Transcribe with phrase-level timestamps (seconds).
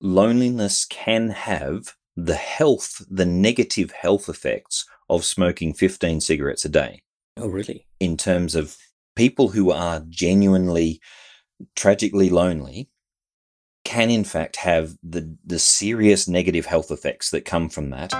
[0.00, 7.02] loneliness can have the health, the negative health effects of smoking 15 cigarettes a day.
[7.36, 7.86] Oh, really?
[8.00, 8.76] In terms of
[9.14, 11.00] people who are genuinely,
[11.74, 12.88] tragically lonely,
[13.84, 18.12] can in fact have the, the serious negative health effects that come from that.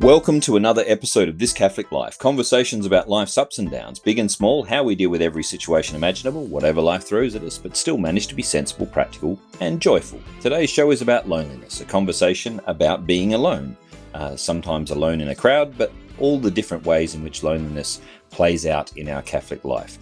[0.00, 2.18] Welcome to another episode of This Catholic Life.
[2.18, 5.94] Conversations about life's ups and downs, big and small, how we deal with every situation
[5.94, 10.18] imaginable, whatever life throws at us, but still manage to be sensible, practical, and joyful.
[10.40, 13.76] Today's show is about loneliness, a conversation about being alone.
[14.14, 18.64] Uh, sometimes alone in a crowd, but all the different ways in which loneliness plays
[18.64, 19.98] out in our Catholic life.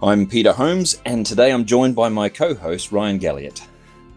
[0.00, 3.66] I'm Peter Holmes, and today I'm joined by my co host, Ryan Galliot.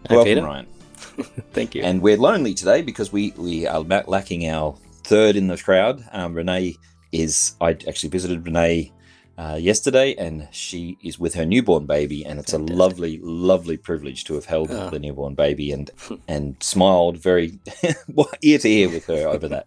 [0.08, 0.44] Welcome, Peter.
[0.44, 0.66] Ryan.
[1.52, 1.82] Thank you.
[1.82, 4.76] And we're lonely today because we, we are lacking our
[5.08, 6.04] third in the crowd.
[6.12, 6.76] Um, Renee
[7.12, 8.92] is, I actually visited Renee
[9.38, 12.74] uh, yesterday and she is with her newborn baby and it's Fantastic.
[12.74, 14.90] a lovely, lovely privilege to have held Oh.
[14.90, 15.90] the newborn baby and,
[16.26, 17.58] and smiled very
[18.42, 19.66] ear to ear with her over that.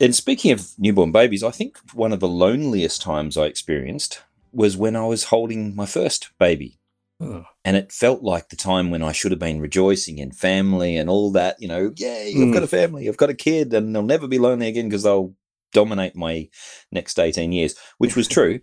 [0.00, 4.76] And speaking of newborn babies, I think one of the loneliest times I experienced was
[4.76, 6.78] when I was holding my first baby.
[7.20, 10.96] Oh, And it felt like the time when I should have been rejoicing in family
[10.98, 12.52] and all that, you know, yay, I've Mm.
[12.52, 15.34] got a family, I've got a kid, and they'll never be lonely again because they'll
[15.72, 16.48] dominate my
[16.92, 18.60] next 18 years, which was true.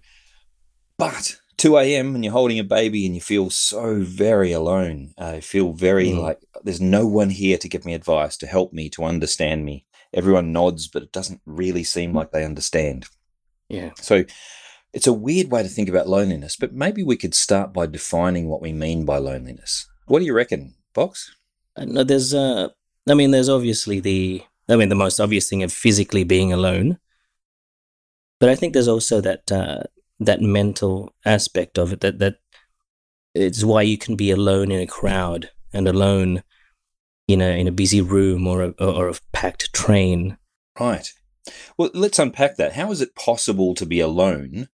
[0.97, 2.15] But 2 a.m.
[2.15, 5.13] and you're holding a baby and you feel so very alone.
[5.17, 6.19] I feel very Mm.
[6.19, 9.85] like there's no one here to give me advice, to help me, to understand me.
[10.13, 13.07] Everyone nods, but it doesn't really seem like they understand.
[13.69, 13.91] yeah.
[13.95, 14.25] So
[14.93, 18.47] it's a weird way to think about loneliness, but maybe we could start by defining
[18.47, 19.87] what we mean by loneliness.
[20.05, 21.33] What do you reckon, Box?
[21.75, 22.69] Uh, No, there's, uh,
[23.07, 26.99] I mean, there's obviously the, I mean, the most obvious thing of physically being alone.
[28.39, 29.83] But I think there's also that, uh,
[30.19, 32.35] that mental aspect of it that, that
[33.33, 36.43] it's why you can be alone in a crowd and alone
[37.27, 40.37] in a, in a busy room or a, or a packed train.
[40.79, 41.07] Right.
[41.77, 42.73] Well, let's unpack that.
[42.73, 44.67] How is it possible to be alone?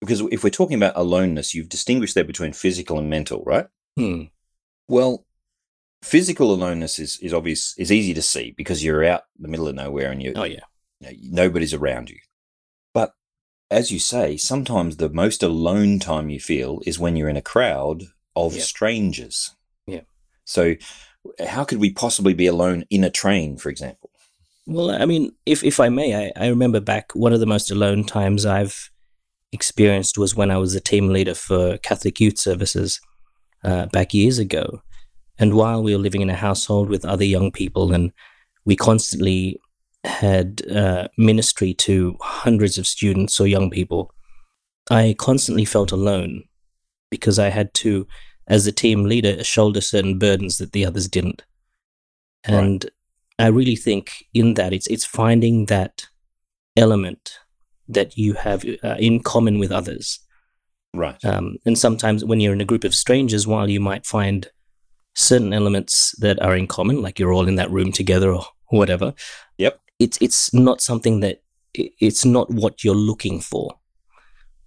[0.00, 3.66] Because if we're talking about aloneness, you've distinguished there between physical and mental, right?
[3.96, 4.24] Hmm.
[4.88, 5.26] Well,
[6.02, 9.66] physical aloneness is, is obvious, is easy to see because you're out in the middle
[9.68, 10.60] of nowhere and you, Oh, yeah.
[11.00, 12.18] you know, nobody's around you.
[12.94, 13.12] But
[13.70, 17.42] as you say, sometimes the most alone time you feel is when you're in a
[17.42, 18.04] crowd
[18.36, 18.62] of Yeah.
[18.62, 19.56] strangers.
[19.86, 20.02] Yeah.
[20.44, 20.76] So,
[21.44, 24.10] how could we possibly be alone in a train, for example?
[24.66, 27.70] Well, I mean, if if I may, I, I remember back one of the most
[27.70, 28.90] alone times I've
[29.52, 33.00] experienced was when I was a team leader for Catholic Youth Services
[33.64, 34.82] uh, back years ago.
[35.38, 38.12] And while we were living in a household with other young people, and
[38.64, 39.60] we constantly
[40.04, 44.12] had uh, ministry to hundreds of students or young people,
[44.90, 46.44] I constantly felt alone
[47.10, 48.06] because I had to,
[48.46, 51.44] as a team leader, shoulder certain burdens that the others didn't.
[52.48, 52.54] Right.
[52.54, 52.90] And
[53.38, 56.06] I really think in that it's it's finding that
[56.76, 57.38] element
[57.88, 60.20] that you have uh, in common with others.
[60.94, 61.22] Right.
[61.24, 64.48] Um, and sometimes when you're in a group of strangers, while you might find
[65.14, 69.14] certain elements that are in common, like you're all in that room together or whatever.
[69.58, 69.80] Yep.
[69.98, 71.42] It's it's not something that
[71.74, 73.78] it's not what you're looking for,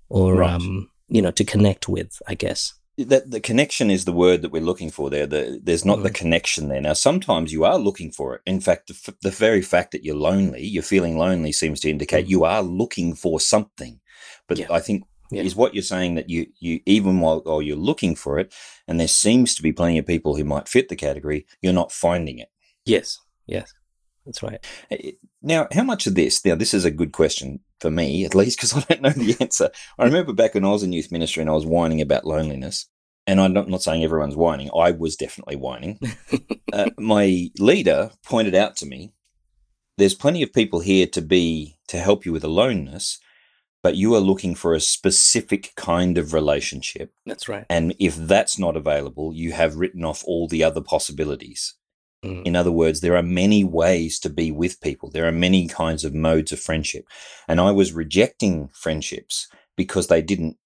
[0.10, 0.52] or Right.
[0.54, 2.22] um, you know, to connect with.
[2.28, 2.74] I guess.
[3.06, 5.28] That the connection is the word that we're looking for there.
[5.28, 6.16] The, there's not the Mm.
[6.16, 6.82] connection there.
[6.82, 8.42] Now, sometimes you are looking for it.
[8.46, 11.90] In fact, the, f- the very fact that you're lonely, you're feeling lonely, seems to
[11.90, 12.30] indicate Mm.
[12.30, 14.00] you are looking for something.
[14.48, 14.68] But Yeah.
[14.72, 15.44] I think Yeah.
[15.44, 18.54] is what you're saying that you you even while, while you're looking for it,
[18.88, 21.92] and there seems to be plenty of people who might fit the category, you're not
[21.92, 22.50] finding it.
[22.86, 23.18] Yes.
[23.48, 23.74] Yes.
[24.26, 24.64] That's right.
[25.42, 26.44] Now, how much of this?
[26.46, 29.36] Now, this is a good question for me, at least, because I don't know the
[29.40, 29.70] answer.
[29.98, 32.88] I remember back when I was in youth ministry and I was whining about loneliness,
[33.26, 34.70] and I'm not, not saying everyone's whining.
[34.76, 36.00] I was definitely whining.
[36.74, 39.14] uh, my leader pointed out to me,
[39.98, 43.20] "There's plenty of people here to be to help you with aloneness,
[43.84, 47.66] but you are looking for a specific kind of relationship, That's right.
[47.70, 51.76] and if that's not available, you have written off all the other possibilities."
[52.24, 52.46] Mm.
[52.46, 55.10] In other words, there are many ways to be with people.
[55.10, 57.06] There are many kinds of modes of friendship.
[57.48, 60.58] And I was rejecting friendships because they didn't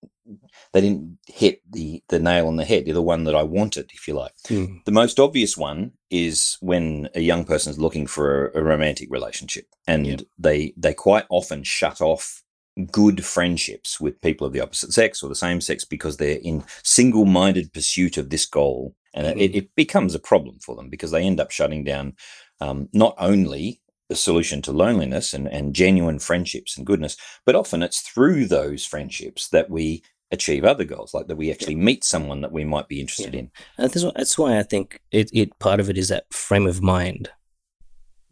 [0.74, 3.92] they didn't hit the the nail on the head, They're the one that I wanted,
[3.94, 4.34] if you like.
[4.48, 4.84] Mm.
[4.84, 9.10] The most obvious one is when a young person is looking for a, a romantic
[9.12, 12.44] relationship and they they quite often shut off
[12.92, 16.62] good friendships with people of the opposite sex or the same sex because they're in
[16.84, 19.56] single-minded pursuit of this goal and it, Mhm.
[19.56, 22.14] it becomes a problem for them because they end up shutting down
[22.62, 27.82] um, not only the solution to loneliness and, and genuine friendships and goodness but often
[27.82, 32.42] it's through those friendships that we achieve other goals, like that we actually meet someone
[32.42, 33.42] that we might be interested Yeah.
[33.42, 33.52] in.
[33.78, 36.68] And that's, why- that's why I think it, it part of it is that frame
[36.68, 37.30] of mind,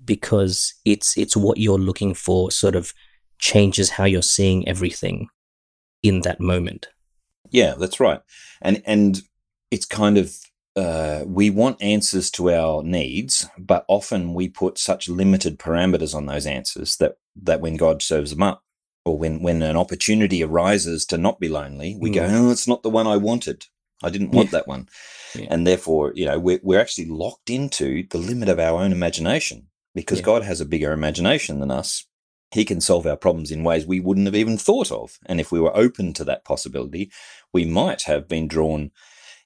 [0.04, 2.52] because it's it's what you're looking for.
[2.52, 2.94] Sort of
[3.40, 5.28] changes how you're seeing everything
[6.02, 6.88] in that moment.
[7.52, 8.22] Yeah, that's right.
[8.62, 9.22] And and
[9.72, 10.36] it's kind of
[10.76, 16.26] uh, we want answers to our needs, but often we put such limited parameters on
[16.26, 18.64] those answers that that when God serves them up,
[19.06, 22.84] or when when an opportunity arises to not be lonely, we go, "Oh, it's not
[22.84, 23.66] the one I wanted.
[24.02, 24.60] I didn't want Yeah.
[24.60, 24.90] that one,"
[25.36, 25.48] Yeah.
[25.50, 29.68] and therefore, you know, we're we're actually locked into the limit of our own imagination
[29.94, 30.26] because Yeah.
[30.26, 32.06] God has a bigger imagination than us.
[32.52, 35.52] He can solve our problems in ways we wouldn't have even thought of, and if
[35.52, 37.12] we were open to that possibility,
[37.52, 38.92] we might have been drawn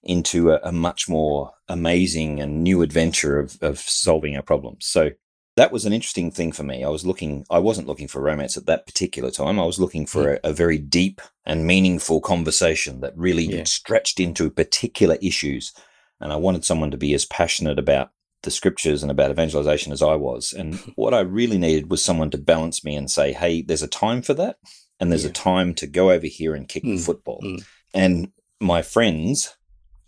[0.07, 4.86] into a, a much more amazing and new adventure of, of solving our problems.
[4.86, 5.12] So
[5.57, 6.83] that was an interesting thing for me.
[6.83, 9.59] I was looking, I wasn't looking for romance at that particular time.
[9.59, 13.63] I was looking for a, a very deep and meaningful conversation that really Yeah.
[13.65, 15.74] stretched into particular issues.
[16.21, 18.12] And I wanted someone to be as passionate about
[18.44, 20.54] the scriptures and about evangelization as I was.
[20.54, 23.88] And what I really needed was someone to balance me and say, hey, there's a
[23.88, 24.57] time for that.
[25.00, 25.31] And there's Yeah.
[25.31, 27.42] a time to go over here and kick the Mm, football.
[27.44, 27.65] mm.
[27.95, 28.31] And
[28.62, 29.56] my friends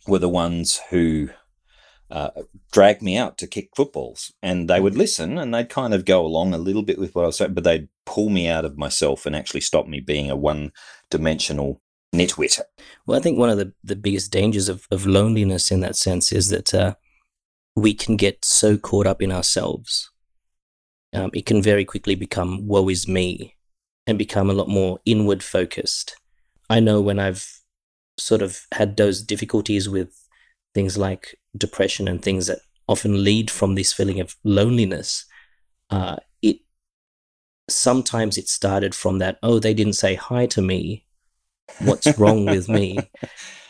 [0.10, 1.30] were the ones who
[2.12, 2.30] uh,
[2.72, 4.34] dragged me out to kick footballs.
[4.42, 7.24] And they would listen and they'd kind of go along a little bit with what
[7.24, 10.30] I was saying, but they'd pull me out of myself and actually stop me being
[10.30, 10.72] a one
[11.10, 11.82] dimensional
[12.14, 12.60] nitwit.
[13.06, 16.32] Well, I think one of the, the biggest dangers of, of loneliness in that sense
[16.32, 16.96] is that uh,
[17.76, 20.12] we can get so caught up in ourselves.
[21.14, 23.56] Um, it can very quickly become woe is me
[24.06, 26.16] and become a lot more inward focused.
[26.70, 27.59] I know when I've
[28.20, 30.14] sort of had those difficulties with
[30.76, 35.26] things like depression and things that often lead from this feeling of loneliness,
[35.90, 36.58] uh, it
[37.70, 41.06] sometimes it started from that, oh, they didn't say hi to me.
[41.80, 42.98] What's wrong with me?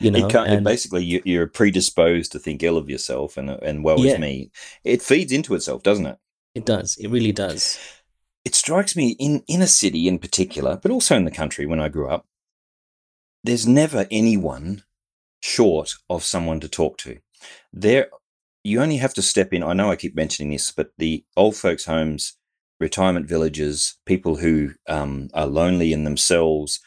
[0.01, 3.97] You know, and- basically, you, you're predisposed to think ill of yourself and, and woe
[3.97, 4.13] Yeah.
[4.13, 4.49] is me.
[4.85, 6.17] It feeds into itself, doesn't it?
[6.55, 6.95] It does.
[6.95, 7.77] It really does.
[8.45, 11.81] it strikes me in in a city in particular, but also in the country when
[11.81, 12.25] I grew up,
[13.43, 14.83] there's never anyone
[15.41, 17.19] short of someone to talk to.
[17.71, 18.09] There,
[18.63, 19.63] you only have to step in.
[19.63, 22.33] I know I keep mentioning this, but the old folks' homes,
[22.79, 26.79] retirement villages, people who um, are lonely in themselves,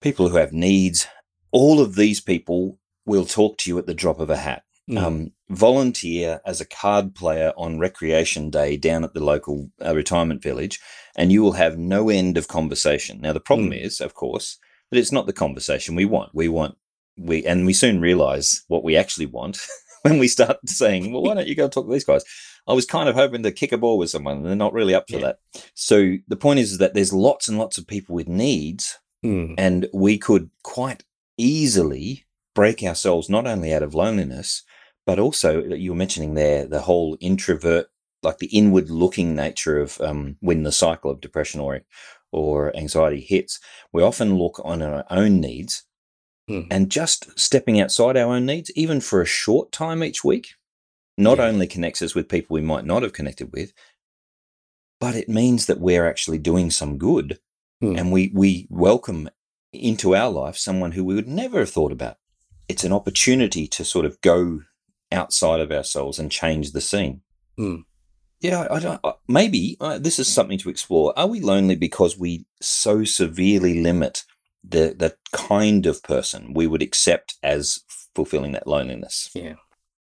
[0.00, 1.06] people who have needs,
[1.52, 4.98] all of these people will talk to you at the drop of a hat Mm.
[4.98, 10.42] um, volunteer as a card player on recreation day down at the local uh, retirement
[10.42, 10.80] village,
[11.16, 13.20] and you will have no end of conversation.
[13.20, 13.84] Now, the problem Mm.
[13.84, 14.58] is, of course,
[14.90, 16.34] that it's not the conversation we want.
[16.34, 16.76] We want
[17.18, 19.58] we, and we soon realize what we actually want
[20.02, 22.24] when we start saying, "Well, why don't you go talk to these guys?"
[22.68, 24.94] I was kind of hoping to kick a ball with someone, and they're not really
[24.94, 25.22] up for Yeah.
[25.22, 25.38] that.
[25.74, 29.54] So the point is, is that there's lots and lots of people with needs Mm.
[29.58, 31.04] and we could quite
[31.36, 34.62] easily break ourselves not only out of loneliness,
[35.04, 37.86] but also you were mentioning there the whole introvert,
[38.22, 41.80] like the inward looking nature of um, when the cycle of depression or
[42.32, 43.58] or anxiety hits.
[43.92, 45.84] We often look on our own needs
[46.48, 46.66] Mm.
[46.70, 50.48] and just stepping outside our own needs, even for a short time each week,
[51.16, 51.44] not Yeah.
[51.46, 53.72] only connects us with people we might not have connected with,
[54.98, 57.38] but it means that we're actually doing some good
[57.82, 57.98] Mm.
[57.98, 59.30] and we we welcome
[59.72, 62.16] into our life someone who we would never have thought about.
[62.68, 64.62] It's an opportunity to sort of go
[65.12, 67.22] outside of ourselves and change the scene.
[67.58, 67.84] Mm.
[68.40, 69.00] Yeah, I don't.
[69.28, 71.12] Maybe uh, this is something to explore.
[71.18, 74.24] Are we lonely because we so severely limit
[74.64, 77.80] the the kind of person we would accept as
[78.14, 79.30] fulfilling that loneliness?
[79.34, 79.54] Yeah.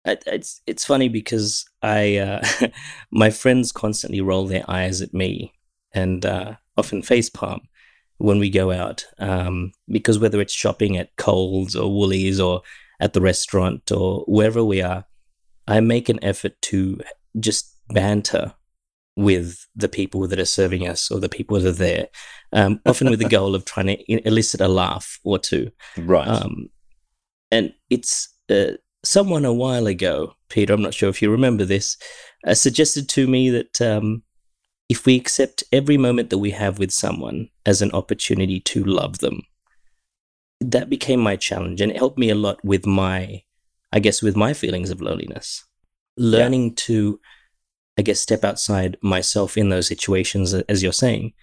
[0.06, 2.44] It's it's funny because I uh,
[3.12, 5.54] my friends constantly roll their eyes at me
[5.94, 7.62] and uh, often facepalm
[8.18, 12.62] when we go out um, because whether it's shopping at Coles or Woolies or
[13.00, 15.06] at the restaurant or wherever we are,
[15.68, 17.02] I make an effort to
[17.40, 18.54] just banter
[19.16, 22.08] with the people that are serving us or the people that are there,
[22.54, 25.72] um, often with the goal of trying to elicit a laugh or two.
[25.98, 26.28] Right.
[26.28, 26.70] Um,
[27.52, 31.98] and it's uh, someone a while ago, Peter, I'm not sure if you remember this,
[32.48, 34.24] uh, suggested to me that um,
[34.90, 39.20] if we accept every moment that we have with someone as an opportunity to love
[39.20, 39.42] them,
[40.60, 43.44] that became my challenge and it helped me a lot with my,
[43.92, 45.66] I guess, with my feelings of loneliness.
[46.18, 47.20] Learning to,
[48.02, 51.34] I guess, step outside myself in those situations, as you're saying,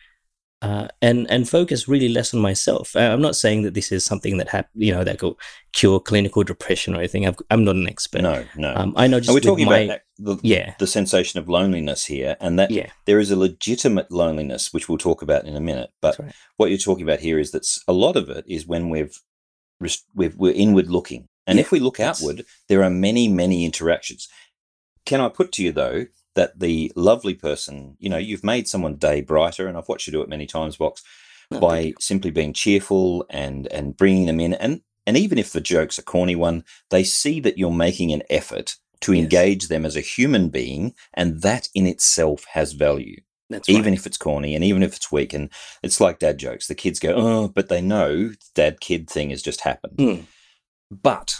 [0.61, 2.97] uh, and and focus really less on myself.
[2.97, 5.39] I'm not saying that this is something that hap- you know that will
[5.73, 7.29] cure clinical depression or anything.
[7.29, 8.23] I've, I'm not an expert.
[8.23, 8.75] no, no.
[8.75, 11.49] Um, I know just and we're talking my, about that, the, yeah, the sensation of
[11.49, 15.55] loneliness here, and that yeah, there is a legitimate loneliness, which we'll talk about in
[15.55, 15.91] a minute.
[16.03, 16.33] But right.
[16.57, 19.17] what you're talking about here is that a lot of it is when we've
[19.81, 21.29] we're, we're inward looking.
[21.47, 24.29] And Yeah, if we look outward, there are many, many interactions.
[25.07, 28.99] Can I put to you, though, that the lovely person, you know, you've made someone's
[28.99, 31.03] day brighter, and I've watched you do it many times, Box,
[31.51, 34.55] No, by simply being cheerful and and bringing them in.
[34.55, 38.23] And and even if the joke's a corny one, they see that you're making an
[38.31, 39.23] effort to Yes.
[39.23, 43.99] engage them as a human being, and that in itself has value That's even right.
[43.99, 45.33] if it's corny and even if it's weak.
[45.33, 45.51] And
[45.83, 46.67] it's like dad jokes.
[46.67, 49.97] The kids go, oh, but they know dad kid thing has just happened.
[49.99, 50.25] Mm.
[50.91, 51.37] But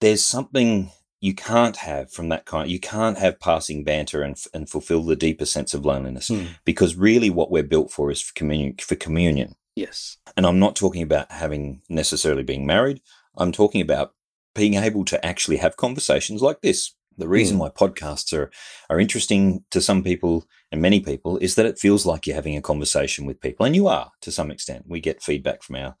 [0.00, 0.90] there's something
[1.24, 2.70] you can't have from that kind.
[2.70, 6.48] You can't have passing banter and, and fulfill the deeper sense of loneliness Mm.
[6.66, 8.74] because really what we're built for is for communion.
[8.78, 9.54] For communion.
[9.74, 10.18] Yes.
[10.36, 13.00] And I'm not talking about having necessarily being married.
[13.38, 14.12] I'm talking about
[14.54, 16.94] being able to actually have conversations like this.
[17.16, 18.50] The reason why podcasts are,
[18.90, 22.56] are interesting to some people and many people is that it feels like you're having
[22.56, 24.84] a conversation with people, and you are to some extent.
[24.86, 25.96] We get feedback from our,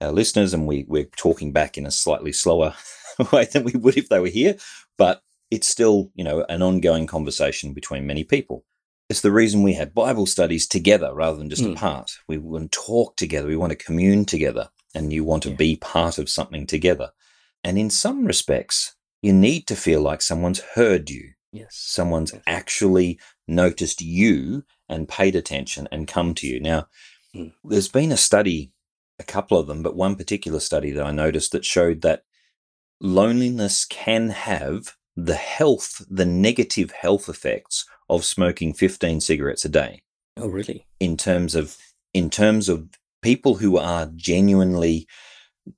[0.00, 2.74] our listeners, and we, we're talking back in a slightly slower
[3.32, 4.56] way than we would if they were here,
[4.98, 8.64] but it's still, you know, an ongoing conversation between many people.
[9.08, 11.72] It's the reason we have Bible studies together rather than just Mm.
[11.76, 12.10] apart.
[12.28, 13.46] We want to talk together.
[13.46, 15.56] We want to commune together and you want to Yeah.
[15.56, 17.12] be part of something together.
[17.62, 21.30] And in some respects, you need to feel like someone's heard you.
[21.52, 21.76] Yes.
[21.76, 22.42] Someone's Yes.
[22.48, 26.58] actually noticed you and paid attention and come to you.
[26.60, 26.88] Now,
[27.34, 27.52] Mm.
[27.64, 28.72] there's been a study,
[29.18, 32.22] a couple of them, but one particular study that I noticed that showed that
[33.00, 40.02] loneliness can have the health, the negative health effects of smoking 15 cigarettes a day
[40.36, 40.86] Oh, really?
[41.00, 41.76] in terms of
[42.12, 42.88] in terms of
[43.22, 45.06] people who are genuinely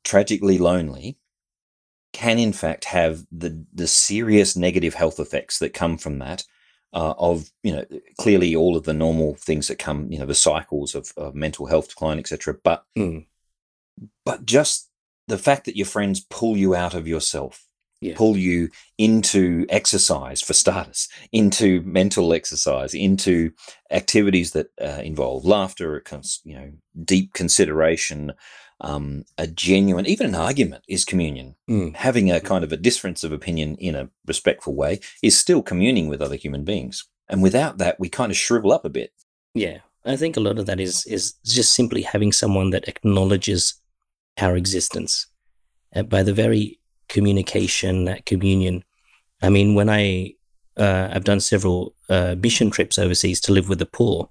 [0.05, 1.19] tragically lonely
[2.13, 6.45] can in fact have the the serious negative health effects that come from that
[6.93, 7.85] uh, of you know
[8.19, 11.67] clearly all of the normal things that come you know the cycles of, of mental
[11.67, 13.27] health decline etc but Mm.
[14.25, 14.89] but just
[15.27, 17.67] the fact that your friends pull you out of yourself
[18.01, 18.15] Yeah.
[18.17, 23.51] pull you into exercise for starters into mental exercise into
[23.91, 26.03] activities that uh, involve laughter
[26.45, 26.73] you know
[27.05, 28.33] deep consideration
[28.81, 31.95] um, a genuine even an argument is communion Mm.
[31.97, 36.09] having a kind of a difference of opinion in a respectful way is still communing
[36.09, 39.13] with other human beings and without that we kind of shrivel up a bit
[39.55, 39.79] Yeah.
[40.05, 43.75] I think a lot of that is is just simply having someone that acknowledges
[44.41, 45.27] our existence.
[45.95, 48.85] Uh, by the very communication, that communion.
[49.43, 50.35] I mean, when I
[50.77, 54.31] uh, I've done several uh, mission trips overseas to live with the poor,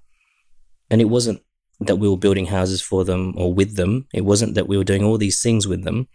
[0.90, 1.42] and it wasn't
[1.80, 4.06] that we were building houses for them or with them.
[4.12, 6.08] It wasn't that we were doing all these things with them.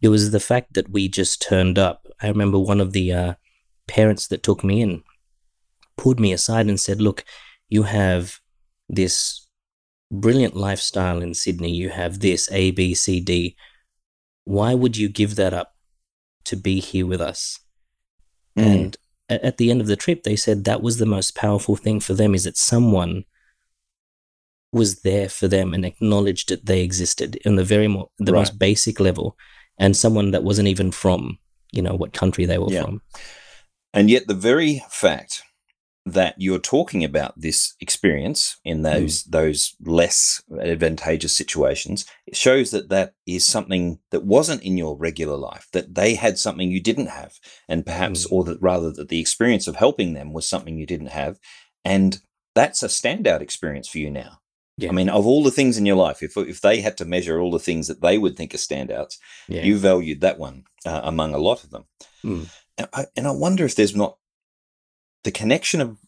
[0.00, 2.06] It was the fact that we just turned up.
[2.20, 3.34] I remember one of the uh,
[3.86, 5.02] parents that took me in
[5.96, 7.24] pulled me aside and said, "Look,
[7.68, 8.40] you have
[8.88, 9.46] this
[10.10, 11.72] brilliant lifestyle in Sydney.
[11.72, 13.56] You have this A, B, C, D.
[14.44, 15.74] Why would you give that up
[16.44, 17.60] to be here with us?
[18.58, 18.64] Mm.
[18.64, 18.96] And
[19.28, 22.14] at the end of the trip, they said that was the most powerful thing for
[22.14, 23.24] them is that someone
[24.72, 28.40] was there for them and acknowledged that they existed in the very mo- the Right.
[28.40, 29.36] most basic level,
[29.78, 31.38] and someone that wasn't even from
[31.72, 32.82] you know what country they were Yeah.
[32.84, 33.02] from.
[33.94, 35.42] And yet, the very fact
[36.04, 43.14] that you're talking about this experience in those those less advantageous situations shows that that
[43.26, 45.68] is something that wasn't in your regular life.
[45.72, 47.38] That they had something you didn't have,
[47.68, 48.32] and perhaps, Mm.
[48.32, 51.38] or that rather that the experience of helping them was something you didn't have,
[51.84, 52.20] and
[52.54, 54.40] that's a standout experience for you now.
[54.82, 54.90] Yeah.
[54.90, 57.38] I mean, of all the things in your life, if if they had to measure
[57.40, 59.16] all the things that they would think are standouts,
[59.48, 59.62] Yeah.
[59.62, 61.84] you valued that one uh, among a lot of them.
[62.24, 62.48] Mm.
[62.78, 64.18] And, I, and I wonder if there's not
[65.24, 65.98] the connection of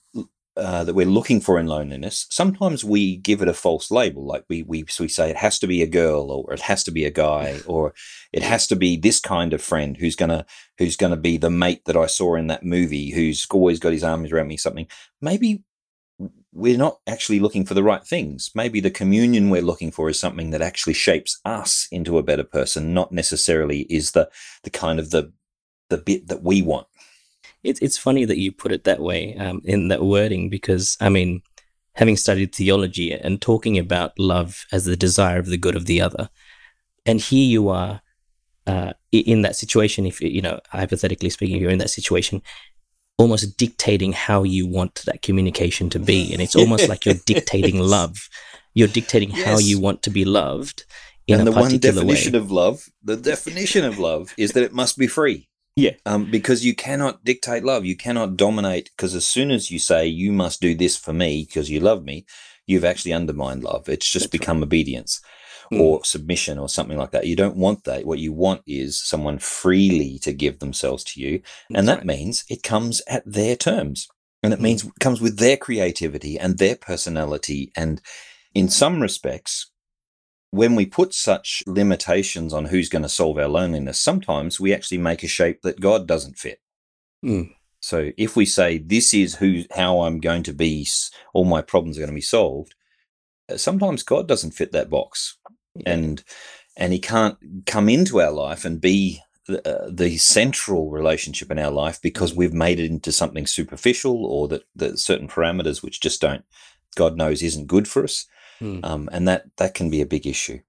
[0.57, 2.27] uh, that we're looking for in loneliness.
[2.31, 5.67] Sometimes we give it a false label, like we we we say it has to
[5.67, 7.93] be a girl, or it has to be a guy, or
[8.33, 10.47] it has to be this kind of friend who's gonna
[10.79, 14.05] who's gonna be the mate that I saw in that movie, who's always got his
[14.05, 14.57] arms around me.
[14.57, 14.87] Something
[15.21, 15.65] maybe
[16.55, 18.53] we're not actually looking for the right things.
[18.55, 22.45] Maybe the communion we're looking for is something that actually shapes us into a better
[22.45, 24.31] person, not necessarily is the
[24.63, 25.33] the kind of the
[25.91, 26.87] the bit that we want.
[27.65, 31.09] It's it's funny that you put it that way um, in that wording because I
[31.09, 31.43] mean,
[31.95, 36.01] having studied theology and talking about love as the desire of the good of the
[36.01, 36.31] other,
[37.05, 38.01] and here you are
[38.69, 40.07] uh, in that situation.
[40.07, 42.43] If you know, hypothetically speaking, you're in that situation,
[43.19, 47.79] almost dictating how you want that communication to be, and it's almost like you're dictating
[47.79, 48.29] love.
[48.75, 50.85] You're dictating how you want to be loved
[51.27, 52.39] in and the one definition way.
[52.39, 55.49] of love, the definition of love is that it must be free.
[55.77, 55.93] Yeah.
[56.07, 57.85] Um, because you cannot dictate love.
[57.85, 58.91] You cannot dominate.
[58.97, 62.05] Because as soon as you say you must do this for me because you love
[62.05, 62.27] me,
[62.67, 63.89] you've actually undermined love.
[63.89, 64.41] It's just That's right.
[64.41, 64.63] become
[65.73, 65.81] obedience.
[65.81, 65.85] mm.
[65.85, 67.27] or submission or something like that.
[67.27, 68.05] You don't want that.
[68.05, 71.41] What you want is someone freely to give themselves to you.
[71.71, 72.07] That's and that right.
[72.07, 74.09] means it comes at their terms.
[74.43, 74.63] And it mm.
[74.63, 77.73] means it comes with their creativity and their personality.
[77.77, 78.01] And
[78.55, 79.71] in some respects,
[80.51, 84.99] when we put such limitations on who's going to solve our loneliness, sometimes we actually
[84.99, 86.61] make a shape that God doesn't fit.
[87.25, 87.55] Mm.
[87.81, 90.87] So if we say this is who how I'm going to be,
[91.33, 92.75] all my problems are going to be solved.
[93.51, 95.37] Uh, sometimes God doesn't fit that box,
[95.75, 95.93] yeah.
[95.93, 96.25] and
[96.77, 101.59] and He can't come into our life and be the, uh, the, central relationship in
[101.59, 106.01] our life because we've made it into something superficial or that that certain parameters which
[106.01, 106.45] just don't
[106.95, 108.27] God knows isn't good for us,
[108.61, 108.85] mm.
[108.85, 110.61] um, and that that can be a big issue.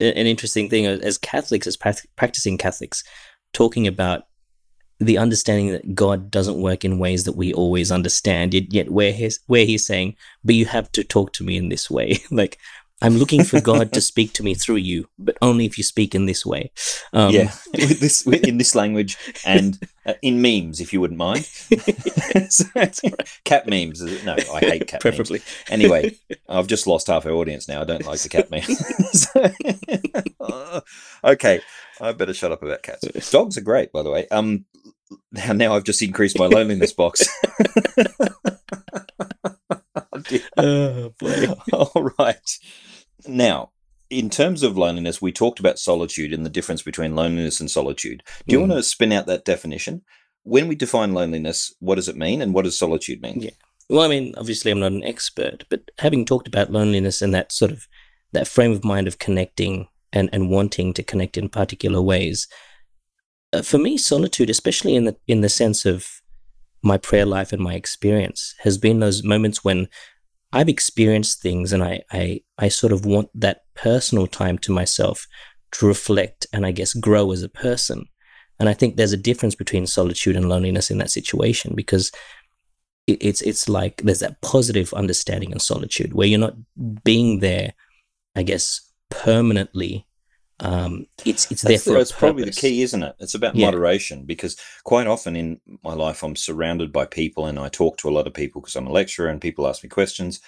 [0.00, 3.02] An interesting thing as Catholics, as practicing Catholics,
[3.52, 4.24] talking about
[5.00, 8.54] the understanding that God doesn't work in ways that we always understand.
[8.54, 11.68] Yet, yet where he's where he's saying, "But you have to talk to me in
[11.68, 12.58] this way." like
[13.00, 16.14] I'm looking for God to speak to me through you, but only if you speak
[16.14, 16.72] in this way.
[17.12, 21.44] Um, yeah, with this in this language and uh, in memes, if you wouldn't mind.
[22.48, 22.64] so.
[23.44, 24.02] Cat memes.
[24.24, 25.38] No, I hate cat Preferably.
[25.38, 25.64] memes.
[25.70, 26.16] Anyway,
[26.48, 27.82] I've just lost half our audience now.
[27.82, 29.28] I don't like the cat memes.
[31.24, 31.60] okay,
[32.00, 33.30] I better shut up about cats.
[33.30, 34.26] Dogs are great, by the way.
[34.28, 34.64] Um,
[35.32, 37.28] now I've just increased my loneliness box.
[40.56, 41.12] oh.
[41.72, 42.58] All right.
[43.26, 43.70] Now,
[44.10, 48.22] in terms of loneliness, we talked about solitude and the difference between loneliness and solitude.
[48.46, 48.68] Do you mm.
[48.68, 50.02] want to spin out that definition?
[50.44, 53.40] When we define loneliness, what does it mean and what does solitude mean?
[53.40, 53.50] Yeah.
[53.90, 57.52] Well, I mean, obviously I'm not an expert, but having talked about loneliness and that
[57.52, 57.86] sort of
[58.32, 62.46] that frame of mind of connecting and, and wanting to connect in particular ways,
[63.52, 66.20] uh, for me, solitude, especially in the in the sense of
[66.82, 69.88] my prayer life and my experience, has been those moments when
[70.52, 75.26] I've experienced things and I, I I sort of want that personal time to myself
[75.72, 78.06] to reflect and I guess grow as a person.
[78.58, 82.10] And I think there's a difference between solitude and loneliness in that situation because
[83.06, 86.56] it, it's it's like there's that positive understanding in solitude where you're not
[87.04, 87.74] being there,
[88.34, 88.80] I guess,
[89.10, 90.07] permanently
[90.60, 93.14] um, it's it's there for that's probably the key, isn't it?
[93.20, 93.66] It's about yeah.
[93.66, 98.08] moderation because quite often in my life I'm surrounded by people and I talk to
[98.08, 100.40] a lot of people because I'm a lecturer and people ask me questions.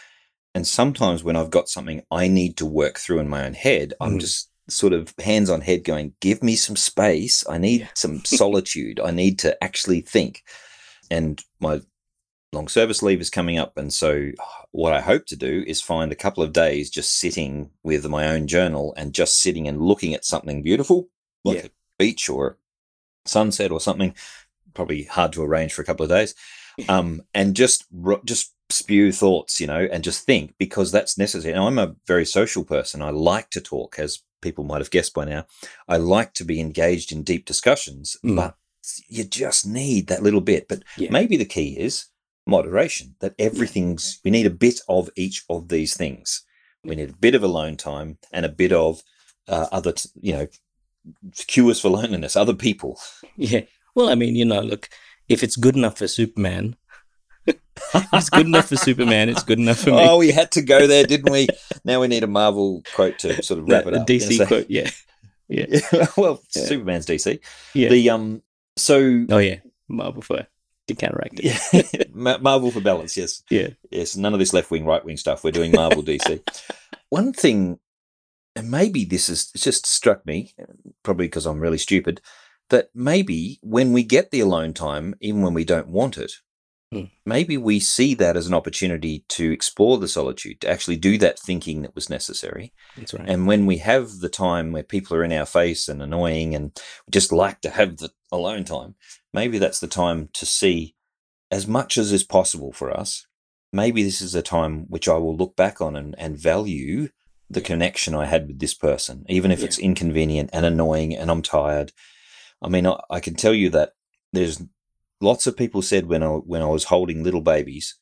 [0.54, 3.90] And sometimes when I've got something I need to work through in my own head,
[3.90, 4.06] mm.
[4.06, 7.44] I'm just sort of hands on head going, "Give me some space.
[7.48, 7.88] I need yeah.
[7.94, 8.98] some solitude.
[8.98, 10.42] I need to actually think."
[11.08, 11.80] And my
[12.52, 13.76] long service leave is coming up.
[13.76, 14.30] And so,
[14.72, 18.28] what I hope to do is find a couple of days just sitting with my
[18.28, 21.08] own journal and just sitting and looking at something beautiful,
[21.44, 21.66] like yeah.
[21.66, 22.58] a beach or
[23.24, 24.14] sunset or something.
[24.74, 26.34] Probably hard to arrange for a couple of days.
[26.88, 27.84] Um, and just
[28.24, 31.52] just spew thoughts, you know, and just think because that's necessary.
[31.52, 33.02] Now, I'm a very social person.
[33.02, 35.44] I like to talk, as people might have guessed by now.
[35.88, 38.36] I like to be engaged in deep discussions, mm.
[38.36, 38.56] but
[39.08, 40.68] you just need that little bit.
[40.68, 41.10] But yeah.
[41.10, 42.06] maybe the key is
[42.50, 46.44] moderation, that everything's, we need a bit of each of these things.
[46.84, 49.02] We need a bit of alone time and a bit of
[49.48, 50.46] uh, other, you know,
[51.46, 52.98] cures for loneliness, other people.
[53.36, 53.62] Yeah.
[53.94, 54.88] Well, I mean, you know, look,
[55.28, 56.76] if it's good enough for Superman,
[57.46, 59.28] it's good enough for Superman.
[59.28, 59.96] It's good enough for me.
[59.98, 61.48] Oh, we had to go there, didn't we?
[61.84, 64.02] now we need a Marvel quote to sort of wrap it up.
[64.02, 64.90] A DC quote, yeah,
[65.48, 65.66] yeah.
[66.16, 66.64] well, yeah.
[66.64, 67.40] Superman's DC.
[67.74, 67.88] Yeah.
[67.88, 68.42] The um.
[68.76, 69.26] So.
[69.30, 70.46] Oh yeah, Marvel for
[70.90, 72.08] to counteract it.
[72.14, 72.36] Yeah.
[72.40, 73.42] Marvel for balance, yes.
[73.50, 73.68] Yeah.
[73.90, 75.44] Yes, none of this left wing, right wing stuff.
[75.44, 76.40] We're doing Marvel DC.
[77.08, 77.78] One thing,
[78.54, 80.54] and maybe this has just struck me,
[81.02, 82.20] probably because I'm really stupid,
[82.68, 86.32] that maybe when we get the alone time, even when we don't want it,
[86.92, 87.04] hmm.
[87.26, 91.38] maybe we see that as an opportunity to explore the solitude, to actually do that
[91.38, 92.72] thinking that was necessary.
[92.96, 93.28] That's right.
[93.28, 96.70] And when we have the time where people are in our face and annoying and
[97.06, 98.94] we just like to have the alone time,
[99.32, 100.94] maybe that's the time to see
[101.50, 103.26] as much as is possible for us.
[103.72, 107.08] Maybe this is a time which I will look back on and, and value
[107.48, 109.66] the connection I had with this person, even if yeah.
[109.66, 111.92] it's inconvenient and annoying and I'm tired.
[112.62, 113.92] I mean, I, I, can tell you that
[114.32, 114.62] there's
[115.20, 117.96] lots of people said when I when I was holding little babies,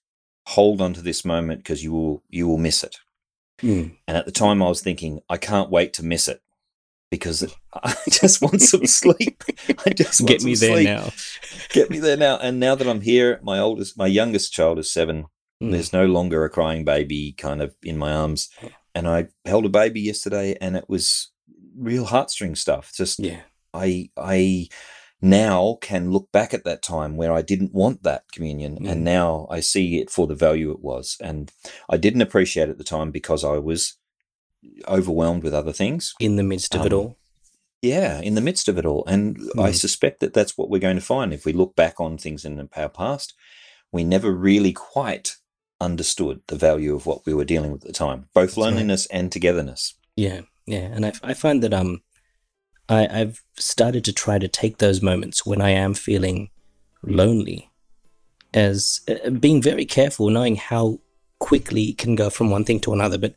[0.47, 2.97] hold on to this moment because you will you will miss it.
[3.63, 3.97] Mm.
[4.07, 6.43] And at the time, I was thinking, I can't wait to miss it
[7.11, 9.43] because I just want some sleep.
[9.87, 10.87] I just get me there sleep.
[10.87, 11.11] now.
[11.71, 12.39] get me there now.
[12.39, 15.27] And now that I'm here, my oldest, my youngest child is seven.
[15.63, 15.73] Mm.
[15.73, 18.51] There's no longer a crying baby kind of in my arms.
[18.95, 21.31] And I held a baby yesterday, and it was
[21.77, 22.93] real heartstring stuff.
[22.95, 23.43] Just yeah,
[23.73, 24.69] I I
[25.21, 28.91] now can look back at that time where I didn't want that communion, mm.
[28.91, 31.17] and now I see it for the value it was.
[31.21, 31.53] And
[31.89, 33.98] I didn't appreciate it at the time because I was
[34.87, 36.15] overwhelmed with other things.
[36.21, 37.19] In the midst of um, it all.
[37.83, 39.05] Yeah, in the midst of it all.
[39.07, 39.63] And mm.
[39.63, 39.75] I hmm.
[39.75, 42.69] suspect that that's what we're going to find if we look back on things in
[42.77, 43.35] our past.
[43.93, 45.37] We never really quite
[45.81, 49.07] understood the value of what we were dealing with at the time, both that's loneliness
[49.11, 49.19] right.
[49.19, 49.95] and togetherness.
[50.17, 50.91] Yeah, yeah.
[50.93, 52.03] And I, I find that um,
[52.89, 56.51] I, I've started to try to take those moments when I am feeling
[57.03, 57.71] lonely
[58.55, 61.01] as uh, being very careful, knowing how
[61.39, 63.35] quickly it can go from one thing to another, but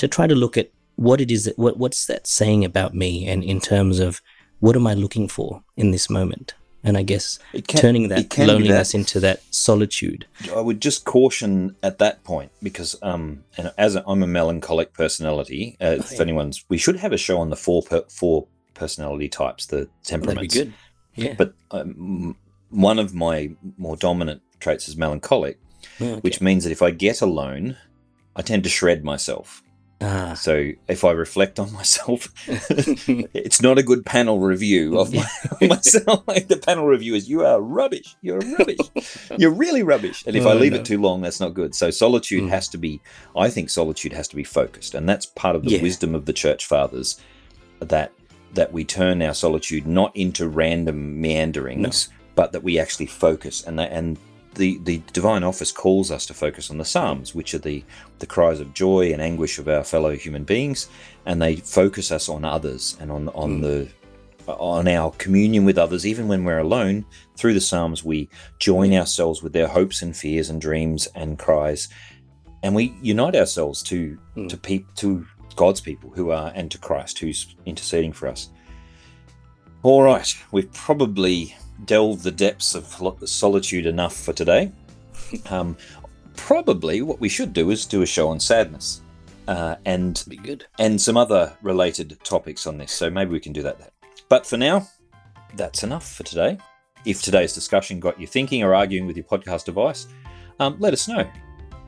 [0.00, 3.26] to try to look at what it is that, what what's that saying about me
[3.26, 4.20] and in terms of
[4.60, 6.54] what am I looking for in this moment?
[6.82, 8.98] And I guess can, turning that loneliness that.
[8.98, 10.26] into that solitude.
[10.54, 14.94] I would just caution at that point because, um, and as i am a melancholic
[14.94, 16.22] personality, uh, oh, if yeah.
[16.22, 20.54] anyone's, we should have a show on the four per, four personality types, the temperaments.
[20.54, 21.26] That'd be good.
[21.26, 21.34] Yeah.
[21.36, 22.36] But um,
[22.70, 25.58] one of my more dominant traits is melancholic,
[26.00, 26.20] oh, okay.
[26.20, 27.76] which means that if I get alone,
[28.36, 29.62] I tend to shred myself.
[30.02, 30.32] Ah.
[30.34, 35.26] So if I reflect on myself, it's not a good panel review of my,
[35.60, 36.24] myself.
[36.26, 38.16] Like the panel review is, you are rubbish.
[38.22, 38.78] You're rubbish.
[39.36, 40.24] You're really rubbish.
[40.26, 40.78] And if oh, I leave no.
[40.78, 41.74] it too long, that's not good.
[41.74, 42.48] So solitude mm.
[42.48, 43.02] has to be,
[43.36, 44.94] I think solitude has to be focused.
[44.94, 45.82] And that's part of the yeah.
[45.82, 47.20] wisdom of the church fathers
[47.80, 48.12] that
[48.52, 52.16] that we turn our solitude not into random meanderings, no.
[52.34, 53.62] but that we actually focus.
[53.62, 54.18] And that, and
[54.54, 57.84] the, the divine office calls us to focus on the Psalms, which are the,
[58.18, 60.88] the cries of joy and anguish of our fellow human beings,
[61.26, 63.62] and they focus us on others and on on mm.
[63.62, 63.88] the
[64.46, 67.04] on our communion with others, even when we're alone.
[67.36, 71.88] Through the Psalms, we join ourselves with their hopes and fears and dreams and cries,
[72.62, 74.48] and we unite ourselves to mm.
[74.48, 78.50] to peop, to God's people who are and to Christ who's interceding for us.
[79.82, 82.86] All right, we've probably delve the depths of
[83.26, 84.72] solitude enough for today.
[85.48, 85.76] Um,
[86.36, 89.02] probably what we should do is do a show on sadness
[89.46, 92.90] uh, and be good and some other related topics on this.
[92.90, 93.92] So maybe we can do that.
[94.28, 94.88] But for now,
[95.54, 96.58] that's enough for today.
[97.04, 100.08] If today's discussion got you thinking or arguing with your podcast device,
[100.58, 101.28] um, let us know.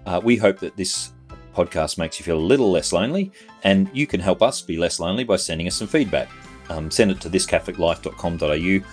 [0.07, 1.12] Uh, we hope that this
[1.55, 3.31] podcast makes you feel a little less lonely,
[3.62, 6.28] and you can help us be less lonely by sending us some feedback.
[6.68, 8.87] Um, send it to thiscatholiclife.com.au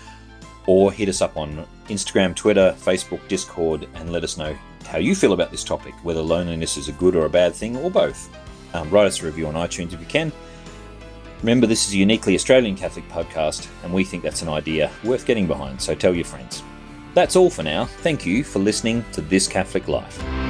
[0.70, 4.56] or hit us up on Instagram, Twitter, Facebook, Discord, and let us know
[4.86, 7.76] how you feel about this topic, whether loneliness is a good or a bad thing,
[7.78, 8.30] or both.
[8.76, 10.32] Um, write us a review on iTunes if you can.
[11.40, 15.26] Remember, this is a uniquely Australian Catholic podcast, and we think that's an idea worth
[15.26, 16.62] getting behind, so tell your friends.
[17.16, 17.86] That's all for now.
[17.86, 20.49] Thank you for listening to This Catholic Life.